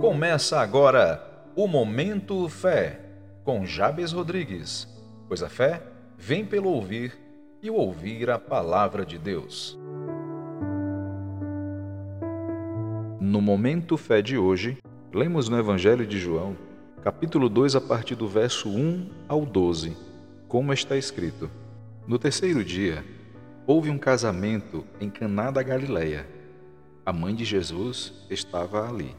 Começa 0.00 0.58
agora 0.58 1.22
o 1.54 1.66
Momento 1.66 2.48
Fé, 2.48 3.00
com 3.44 3.66
Jabes 3.66 4.12
Rodrigues, 4.12 4.88
pois 5.28 5.42
a 5.42 5.48
fé 5.50 5.82
vem 6.16 6.42
pelo 6.42 6.70
ouvir 6.70 7.12
e 7.62 7.68
ouvir 7.68 8.30
a 8.30 8.38
palavra 8.38 9.04
de 9.04 9.18
Deus. 9.18 9.78
No 13.20 13.42
Momento 13.42 13.98
Fé 13.98 14.22
de 14.22 14.38
hoje, 14.38 14.78
lemos 15.12 15.50
no 15.50 15.58
Evangelho 15.58 16.06
de 16.06 16.18
João, 16.18 16.56
capítulo 17.02 17.50
2, 17.50 17.76
a 17.76 17.80
partir 17.82 18.14
do 18.14 18.26
verso 18.26 18.70
1 18.70 19.06
ao 19.28 19.44
12, 19.44 19.94
como 20.48 20.72
está 20.72 20.96
escrito: 20.96 21.50
No 22.06 22.18
terceiro 22.18 22.64
dia, 22.64 23.04
houve 23.66 23.90
um 23.90 23.98
casamento 23.98 24.82
em 24.98 25.10
Caná 25.10 25.50
da 25.50 25.62
Galileia. 25.62 26.26
A 27.04 27.12
mãe 27.12 27.34
de 27.34 27.44
Jesus 27.44 28.14
estava 28.30 28.88
ali. 28.88 29.14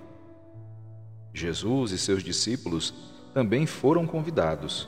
Jesus 1.34 1.92
e 1.92 1.98
seus 1.98 2.24
discípulos 2.24 2.94
também 3.34 3.66
foram 3.66 4.06
convidados. 4.06 4.88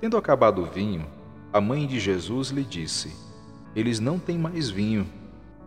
Tendo 0.00 0.16
acabado 0.16 0.62
o 0.62 0.66
vinho, 0.66 1.06
a 1.52 1.60
mãe 1.60 1.86
de 1.86 1.98
Jesus 1.98 2.48
lhe 2.48 2.64
disse: 2.64 3.12
Eles 3.74 4.00
não 4.00 4.18
têm 4.18 4.38
mais 4.38 4.70
vinho. 4.70 5.06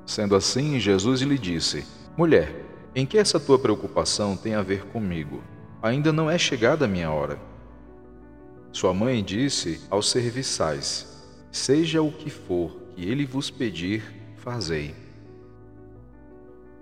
Sendo 0.05 0.35
assim, 0.35 0.79
Jesus 0.79 1.21
lhe 1.21 1.37
disse: 1.37 1.85
Mulher, 2.17 2.65
em 2.95 3.05
que 3.05 3.17
essa 3.17 3.39
tua 3.39 3.59
preocupação 3.59 4.35
tem 4.35 4.55
a 4.55 4.61
ver 4.61 4.85
comigo? 4.87 5.43
Ainda 5.81 6.11
não 6.11 6.29
é 6.29 6.37
chegada 6.37 6.85
a 6.85 6.87
minha 6.87 7.11
hora. 7.11 7.39
Sua 8.71 8.93
mãe 8.93 9.23
disse 9.23 9.81
aos 9.89 10.09
serviçais: 10.09 11.25
Seja 11.51 12.01
o 12.01 12.11
que 12.11 12.29
for 12.29 12.81
que 12.95 13.09
ele 13.09 13.25
vos 13.25 13.49
pedir, 13.49 14.03
fazei. 14.37 14.95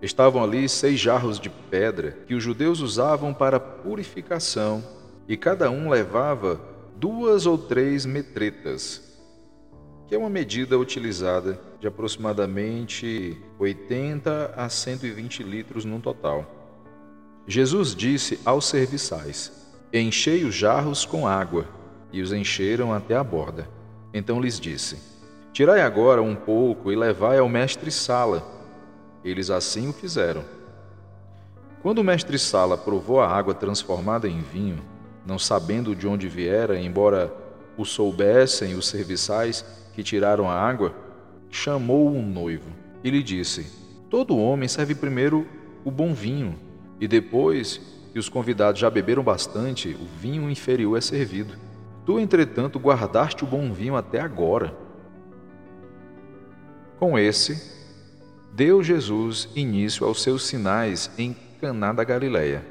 Estavam 0.02 0.42
ali 0.44 0.70
seis 0.70 1.00
jarros 1.00 1.40
de 1.40 1.50
pedra 1.50 2.18
que 2.26 2.34
os 2.34 2.42
judeus 2.42 2.80
usavam 2.80 3.34
para 3.34 3.60
purificação, 3.60 4.84
e 5.28 5.36
cada 5.36 5.70
um 5.70 5.90
levava 5.90 6.60
duas 6.96 7.46
ou 7.46 7.58
três 7.58 8.06
metretas, 8.06 9.18
que 10.08 10.16
é 10.16 10.18
uma 10.18 10.30
medida 10.30 10.80
utilizada 10.80 11.60
de 11.80 11.88
aproximadamente 11.88 13.38
80 13.60 14.54
a 14.56 14.70
120 14.70 15.44
litros 15.44 15.86
no 15.86 16.00
total. 16.00 16.46
Jesus 17.46 17.94
disse 17.94 18.40
aos 18.46 18.66
serviçais: 18.66 19.52
Enchei 19.94 20.46
os 20.46 20.56
jarros 20.56 21.06
com 21.06 21.28
água, 21.28 21.68
e 22.12 22.22
os 22.22 22.32
encheram 22.32 22.94
até 22.94 23.16
a 23.16 23.24
borda. 23.24 23.68
Então 24.14 24.42
lhes 24.42 24.60
disse: 24.60 24.98
Tirai 25.52 25.82
agora 25.82 26.22
um 26.22 26.36
pouco 26.36 26.92
e 26.92 26.96
levai 26.96 27.38
ao 27.38 27.50
mestre-sala 27.50 28.59
eles 29.24 29.50
assim 29.50 29.90
o 29.90 29.94
fizeram. 29.94 30.44
Quando 31.82 32.00
o 32.00 32.04
mestre 32.04 32.38
Sala 32.38 32.78
provou 32.78 33.22
a 33.22 33.28
água 33.28 33.54
transformada 33.54 34.28
em 34.28 34.42
vinho, 34.42 34.80
não 35.26 35.40
sabendo 35.40 35.96
de 35.96 36.08
onde 36.08 36.28
viera, 36.28 36.80
embora 36.80 37.34
o 37.78 37.86
soubessem 37.86 38.76
os 38.76 38.88
serviçais 38.88 39.64
que 39.94 40.04
tiraram 40.04 40.50
a 40.50 40.54
água, 40.54 40.94
chamou 41.50 42.10
um 42.10 42.26
noivo 42.26 42.70
e 43.04 43.10
lhe 43.10 43.24
disse: 43.24 43.72
Todo 44.10 44.38
homem 44.38 44.68
serve 44.68 44.94
primeiro 44.94 45.48
o 45.86 45.92
bom 45.92 46.14
vinho, 46.14 46.56
e 47.00 47.08
depois 47.08 47.80
que 48.12 48.20
os 48.20 48.28
convidados 48.28 48.82
já 48.82 48.90
beberam 48.90 49.24
bastante, 49.24 49.90
o 49.90 50.06
vinho 50.20 50.50
inferior 50.50 50.98
é 50.98 51.02
servido. 51.02 51.54
Tu, 52.06 52.20
entretanto, 52.20 52.80
guardaste 52.80 53.44
o 53.44 53.48
bom 53.48 53.72
vinho 53.72 53.96
até 53.96 54.20
agora. 54.20 54.76
Com 57.00 57.18
esse, 57.18 57.79
deu 58.54 58.84
Jesus 58.84 59.48
início 59.56 60.06
aos 60.06 60.22
seus 60.22 60.44
sinais 60.44 61.10
em 61.18 61.36
Caná 61.62 61.94
da 61.94 62.04
Galileia. 62.04 62.66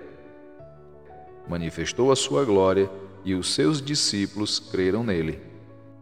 Manifestou 1.48 2.12
a 2.12 2.16
sua 2.16 2.44
glória 2.44 2.90
e 3.24 3.34
os 3.34 3.54
seus 3.54 3.80
discípulos 3.80 4.58
creram 4.58 5.02
nele. 5.02 5.40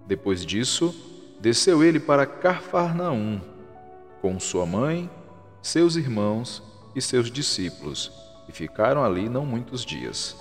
Depois 0.07 0.45
disso, 0.45 0.95
desceu 1.41 1.83
ele 1.83 2.01
para 2.01 2.27
Carfarnaum, 2.27 3.41
com 4.21 4.39
sua 4.41 4.67
mãe, 4.67 5.11
seus 5.63 5.97
irmãos 5.97 6.63
e 6.95 7.01
seus 7.01 7.31
discípulos, 7.31 8.13
e 8.49 8.53
ficaram 8.53 9.05
ali 9.05 9.29
não 9.29 9.45
muitos 9.45 9.85
dias. 9.85 10.37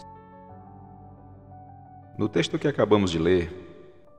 No 2.17 2.29
texto 2.29 2.57
que 2.57 2.67
acabamos 2.67 3.11
de 3.11 3.19
ler, 3.19 3.51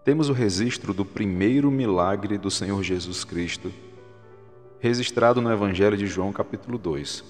temos 0.04 0.28
o 0.28 0.32
registro 0.32 0.92
do 0.92 1.04
primeiro 1.04 1.70
milagre 1.70 2.36
do 2.38 2.50
Senhor 2.50 2.82
Jesus 2.82 3.24
Cristo 3.24 3.72
registrado 4.80 5.40
no 5.40 5.50
Evangelho 5.50 5.96
de 5.96 6.06
João, 6.06 6.32
capítulo 6.32 6.78
2. 6.78 7.24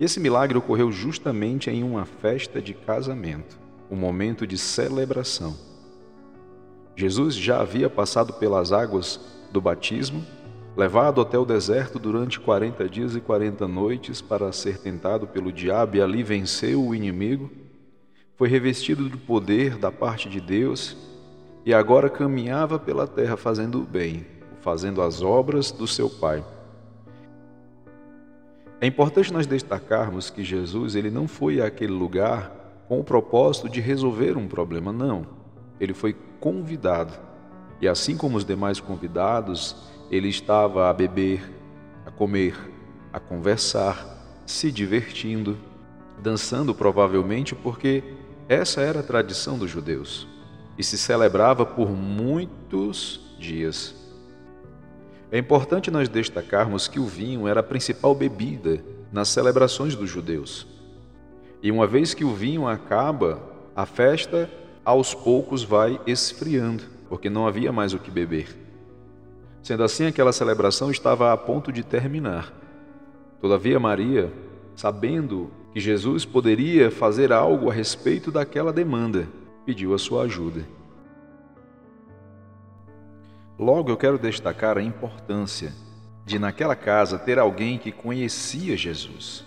E 0.00 0.04
esse 0.04 0.20
milagre 0.20 0.56
ocorreu 0.56 0.92
justamente 0.92 1.70
em 1.70 1.82
uma 1.82 2.04
festa 2.04 2.62
de 2.62 2.72
casamento, 2.72 3.58
um 3.90 3.96
momento 3.96 4.46
de 4.46 4.56
celebração. 4.56 5.56
Jesus 6.96 7.34
já 7.34 7.60
havia 7.60 7.90
passado 7.90 8.32
pelas 8.34 8.72
águas 8.72 9.20
do 9.52 9.60
batismo, 9.60 10.24
levado 10.76 11.20
até 11.20 11.36
o 11.36 11.44
deserto 11.44 11.98
durante 11.98 12.38
40 12.38 12.88
dias 12.88 13.16
e 13.16 13.20
40 13.20 13.66
noites 13.66 14.20
para 14.20 14.52
ser 14.52 14.78
tentado 14.78 15.26
pelo 15.26 15.52
diabo 15.52 15.96
e 15.96 16.00
ali 16.00 16.22
venceu 16.22 16.84
o 16.84 16.94
inimigo, 16.94 17.50
foi 18.36 18.48
revestido 18.48 19.08
do 19.08 19.18
poder 19.18 19.76
da 19.76 19.90
parte 19.90 20.28
de 20.28 20.40
Deus 20.40 20.96
e 21.66 21.74
agora 21.74 22.08
caminhava 22.08 22.78
pela 22.78 23.06
terra 23.06 23.36
fazendo 23.36 23.82
o 23.82 23.84
bem, 23.84 24.24
fazendo 24.60 25.02
as 25.02 25.22
obras 25.22 25.70
do 25.70 25.86
seu 25.86 26.08
Pai. 26.08 26.44
É 28.80 28.86
importante 28.86 29.32
nós 29.32 29.46
destacarmos 29.46 30.30
que 30.30 30.44
Jesus 30.44 30.94
ele 30.94 31.10
não 31.10 31.26
foi 31.26 31.60
àquele 31.60 31.92
lugar 31.92 32.84
com 32.86 33.00
o 33.00 33.04
propósito 33.04 33.68
de 33.68 33.80
resolver 33.80 34.36
um 34.36 34.46
problema, 34.46 34.92
não. 34.92 35.26
Ele 35.80 35.92
foi 35.92 36.16
convidado. 36.40 37.12
E 37.80 37.88
assim 37.88 38.16
como 38.16 38.36
os 38.36 38.44
demais 38.44 38.80
convidados, 38.80 39.76
ele 40.10 40.28
estava 40.28 40.88
a 40.88 40.92
beber, 40.92 41.42
a 42.06 42.10
comer, 42.10 42.56
a 43.12 43.18
conversar, 43.18 44.42
se 44.46 44.70
divertindo, 44.70 45.56
dançando 46.22 46.74
provavelmente, 46.74 47.54
porque 47.54 48.02
essa 48.48 48.80
era 48.80 49.00
a 49.00 49.02
tradição 49.02 49.58
dos 49.58 49.70
judeus 49.70 50.26
e 50.78 50.84
se 50.84 50.96
celebrava 50.96 51.66
por 51.66 51.90
muitos 51.90 53.20
dias. 53.38 53.94
É 55.30 55.38
importante 55.38 55.90
nós 55.90 56.08
destacarmos 56.08 56.88
que 56.88 56.98
o 56.98 57.04
vinho 57.04 57.46
era 57.46 57.60
a 57.60 57.62
principal 57.62 58.14
bebida 58.14 58.82
nas 59.12 59.28
celebrações 59.28 59.94
dos 59.94 60.08
judeus. 60.08 60.66
E 61.62 61.70
uma 61.70 61.86
vez 61.86 62.14
que 62.14 62.24
o 62.24 62.34
vinho 62.34 62.66
acaba, 62.66 63.42
a 63.76 63.84
festa 63.84 64.48
aos 64.84 65.12
poucos 65.12 65.62
vai 65.62 66.00
esfriando, 66.06 66.84
porque 67.08 67.28
não 67.28 67.46
havia 67.46 67.70
mais 67.70 67.92
o 67.92 67.98
que 67.98 68.10
beber. 68.10 68.56
Sendo 69.62 69.82
assim, 69.82 70.06
aquela 70.06 70.32
celebração 70.32 70.90
estava 70.90 71.32
a 71.32 71.36
ponto 71.36 71.70
de 71.70 71.82
terminar. 71.82 72.52
Todavia, 73.40 73.78
Maria, 73.78 74.32
sabendo 74.74 75.50
que 75.74 75.80
Jesus 75.80 76.24
poderia 76.24 76.90
fazer 76.90 77.32
algo 77.32 77.70
a 77.70 77.74
respeito 77.74 78.30
daquela 78.30 78.72
demanda, 78.72 79.28
pediu 79.66 79.92
a 79.92 79.98
sua 79.98 80.22
ajuda. 80.22 80.64
Logo, 83.58 83.90
eu 83.90 83.96
quero 83.96 84.18
destacar 84.18 84.78
a 84.78 84.82
importância 84.82 85.72
de, 86.24 86.38
naquela 86.38 86.76
casa, 86.76 87.18
ter 87.18 87.38
alguém 87.38 87.76
que 87.76 87.90
conhecia 87.90 88.76
Jesus, 88.76 89.44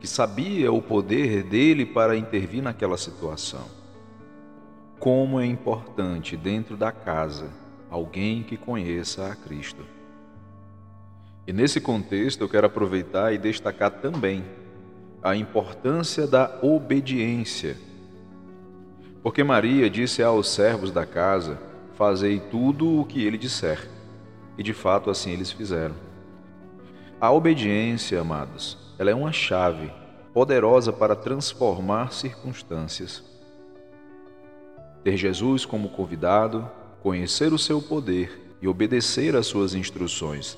que 0.00 0.06
sabia 0.08 0.72
o 0.72 0.82
poder 0.82 1.44
dele 1.44 1.86
para 1.86 2.16
intervir 2.16 2.62
naquela 2.62 2.96
situação. 2.96 3.66
Como 4.98 5.38
é 5.38 5.46
importante 5.46 6.36
dentro 6.36 6.76
da 6.76 6.90
casa 6.90 7.50
alguém 7.88 8.42
que 8.42 8.56
conheça 8.56 9.30
a 9.30 9.36
Cristo. 9.36 9.84
E 11.46 11.52
nesse 11.52 11.80
contexto, 11.80 12.40
eu 12.40 12.48
quero 12.48 12.66
aproveitar 12.66 13.32
e 13.32 13.38
destacar 13.38 13.90
também 13.90 14.44
a 15.22 15.36
importância 15.36 16.26
da 16.26 16.58
obediência. 16.62 17.76
Porque 19.22 19.44
Maria 19.44 19.90
disse 19.90 20.22
aos 20.22 20.48
servos 20.48 20.90
da 20.90 21.04
casa: 21.04 21.58
Fazei 21.94 22.40
tudo 22.40 23.00
o 23.00 23.04
que 23.04 23.24
ele 23.24 23.38
disser. 23.38 23.88
E 24.56 24.62
de 24.62 24.72
fato 24.72 25.10
assim 25.10 25.32
eles 25.32 25.50
fizeram. 25.50 25.94
A 27.20 27.30
obediência, 27.30 28.20
amados, 28.20 28.76
ela 28.98 29.10
é 29.10 29.14
uma 29.14 29.32
chave 29.32 29.92
poderosa 30.34 30.92
para 30.92 31.14
transformar 31.14 32.12
circunstâncias. 32.12 33.22
Ter 35.04 35.16
Jesus 35.16 35.64
como 35.64 35.88
convidado, 35.90 36.68
conhecer 37.02 37.52
o 37.52 37.58
seu 37.58 37.80
poder 37.80 38.56
e 38.60 38.68
obedecer 38.68 39.36
às 39.36 39.46
suas 39.46 39.74
instruções 39.74 40.56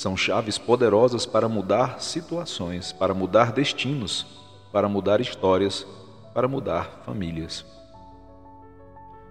são 0.00 0.16
chaves 0.16 0.56
poderosas 0.56 1.26
para 1.26 1.46
mudar 1.46 2.00
situações, 2.00 2.90
para 2.90 3.12
mudar 3.12 3.52
destinos, 3.52 4.26
para 4.72 4.88
mudar 4.88 5.20
histórias, 5.20 5.86
para 6.32 6.48
mudar 6.48 7.02
famílias. 7.04 7.66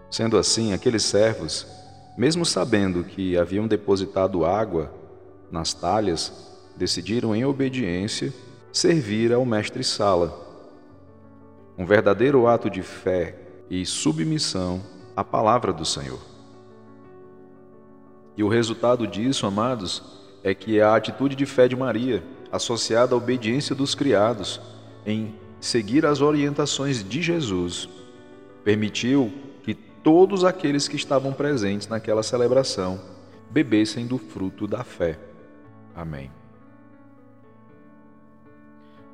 Sendo 0.10 0.38
assim, 0.38 0.74
aqueles 0.74 1.04
servos, 1.04 1.68
mesmo 2.18 2.46
sabendo 2.46 3.04
que 3.04 3.38
haviam 3.38 3.68
depositado 3.68 4.46
água 4.46 4.92
nas 5.52 5.74
talhas, 5.74 6.34
decidiram 6.76 7.36
em 7.36 7.46
obediência 7.46 8.34
servir 8.72 9.34
ao 9.34 9.46
mestre-sala. 9.46 10.48
Um 11.78 11.86
verdadeiro 11.86 12.48
ato 12.48 12.70
de 12.70 12.82
fé 12.82 13.36
e 13.70 13.86
submissão 13.86 14.82
à 15.16 15.24
palavra 15.24 15.72
do 15.72 15.86
Senhor. 15.86 16.20
E 18.36 18.44
o 18.44 18.48
resultado 18.48 19.06
disso, 19.06 19.46
amados, 19.46 20.02
é 20.44 20.54
que 20.54 20.80
a 20.82 20.96
atitude 20.96 21.36
de 21.36 21.46
fé 21.46 21.68
de 21.68 21.76
Maria, 21.76 22.24
associada 22.52 23.14
à 23.14 23.18
obediência 23.18 23.76
dos 23.76 23.94
criados 23.94 24.62
em 25.06 25.36
seguir 25.60 26.06
as 26.06 26.22
orientações 26.22 27.04
de 27.04 27.22
Jesus, 27.22 27.90
permitiu 28.64 29.32
todos 30.04 30.44
aqueles 30.44 30.88
que 30.88 30.96
estavam 30.96 31.34
presentes 31.34 31.88
naquela 31.88 32.24
celebração 32.24 33.00
bebessem 33.50 34.06
do 34.06 34.18
fruto 34.18 34.68
da 34.68 34.84
fé. 34.84 35.20
Amém. 35.96 36.32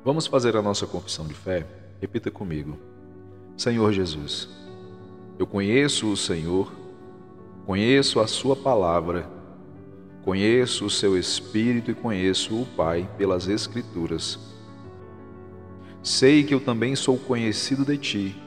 Vamos 0.04 0.26
fazer 0.26 0.56
a 0.56 0.62
nossa 0.62 0.86
confissão 0.86 1.26
de 1.26 1.34
fé? 1.34 1.66
Repita 2.00 2.30
comigo. 2.30 2.78
Senhor 3.56 3.92
Jesus, 3.92 4.48
eu 5.38 5.46
conheço 5.46 6.12
o 6.12 6.16
Senhor, 6.16 6.72
conheço 7.64 8.20
a 8.20 8.26
Sua 8.26 8.54
palavra, 8.54 9.28
conheço 10.22 10.84
o 10.84 10.90
Seu 10.90 11.18
Espírito 11.18 11.90
e 11.90 11.94
conheço 11.94 12.60
o 12.60 12.66
Pai 12.76 13.08
pelas 13.16 13.48
Escrituras. 13.48 14.38
Sei 16.02 16.44
que 16.44 16.54
eu 16.54 16.60
também 16.60 16.94
sou 16.94 17.18
conhecido 17.18 17.84
de 17.84 17.98
Ti 17.98 18.45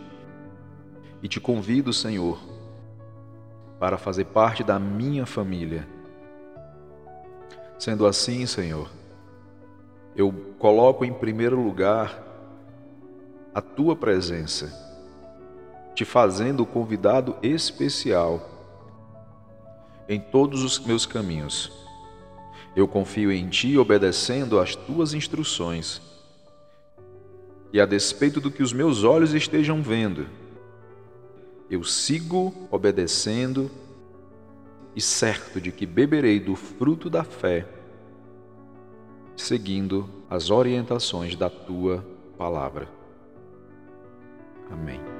e 1.21 1.27
te 1.27 1.39
convido, 1.39 1.91
Senhor, 1.91 2.39
para 3.79 3.97
fazer 3.97 4.25
parte 4.25 4.63
da 4.63 4.79
minha 4.79 5.25
família. 5.25 5.87
Sendo 7.77 8.05
assim, 8.05 8.45
Senhor, 8.45 8.89
eu 10.15 10.33
coloco 10.57 11.05
em 11.05 11.13
primeiro 11.13 11.61
lugar 11.61 12.23
a 13.53 13.61
tua 13.61 13.95
presença, 13.95 14.71
te 15.95 16.03
fazendo 16.05 16.65
convidado 16.65 17.35
especial 17.41 18.59
em 20.07 20.19
todos 20.19 20.63
os 20.63 20.79
meus 20.79 21.05
caminhos. 21.05 21.71
Eu 22.75 22.87
confio 22.87 23.31
em 23.31 23.47
ti, 23.47 23.77
obedecendo 23.77 24.59
às 24.59 24.75
tuas 24.75 25.13
instruções. 25.13 26.01
E 27.71 27.79
a 27.79 27.85
despeito 27.85 28.41
do 28.41 28.49
que 28.49 28.63
os 28.63 28.73
meus 28.73 29.03
olhos 29.03 29.33
estejam 29.33 29.81
vendo, 29.81 30.27
eu 31.69 31.83
sigo 31.83 32.53
obedecendo 32.71 33.69
e 34.95 35.01
certo 35.01 35.61
de 35.61 35.71
que 35.71 35.85
beberei 35.85 36.39
do 36.39 36.55
fruto 36.55 37.09
da 37.09 37.23
fé, 37.23 37.67
seguindo 39.35 40.09
as 40.29 40.49
orientações 40.49 41.35
da 41.35 41.49
tua 41.49 42.05
palavra. 42.37 42.89
Amém. 44.71 45.18